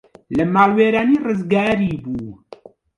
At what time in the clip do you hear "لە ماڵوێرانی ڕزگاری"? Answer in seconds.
0.37-2.01